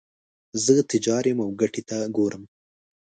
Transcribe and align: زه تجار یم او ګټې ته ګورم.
زه 0.63 0.73
تجار 0.91 1.23
یم 1.29 1.39
او 1.45 1.49
ګټې 1.61 1.81
ته 1.89 1.97
ګورم. 2.15 2.43